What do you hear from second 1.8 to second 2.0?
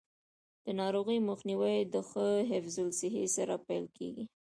د